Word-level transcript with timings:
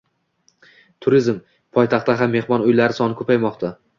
Turizm: 1.07 1.37
Poytaxtda 1.77 2.17
ham 2.23 2.35
mehmon 2.39 2.65
uylari 2.71 3.01
soni 3.01 3.19
koʻpaymoqda 3.23 3.75